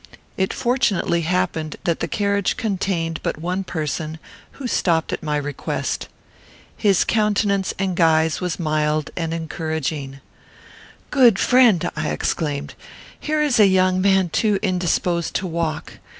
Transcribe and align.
It 0.35 0.51
fortunately 0.51 1.21
happened 1.21 1.75
that 1.83 1.99
the 1.99 2.07
carriage 2.07 2.57
contained 2.57 3.19
but 3.21 3.37
one 3.37 3.63
person, 3.63 4.17
who 4.53 4.65
stopped 4.65 5.13
at 5.13 5.21
my 5.21 5.37
request. 5.37 6.07
His 6.75 7.03
countenance 7.03 7.75
and 7.77 7.95
guise 7.95 8.41
was 8.41 8.57
mild 8.59 9.11
and 9.15 9.31
encouraging. 9.31 10.19
"Good 11.11 11.37
friend," 11.37 11.87
I 11.95 12.09
exclaimed, 12.09 12.73
"here 13.19 13.43
is 13.43 13.59
a 13.59 13.67
young 13.67 14.01
man 14.01 14.29
too 14.29 14.57
indisposed 14.63 15.35
to 15.35 15.45
walk. 15.45 15.99